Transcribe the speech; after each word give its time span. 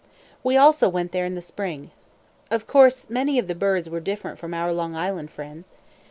We 0.43 0.57
also 0.57 0.89
went 0.89 1.11
there 1.11 1.27
in 1.27 1.35
the 1.35 1.43
spring. 1.43 1.91
Of 2.49 2.65
course 2.65 3.07
many 3.07 3.37
of 3.37 3.47
the 3.47 3.53
birds 3.53 3.87
were 3.87 3.99
different 3.99 4.39
from 4.39 4.51
our 4.51 4.73
Long 4.73 4.95
Island 4.95 5.29
friends. 5.29 5.73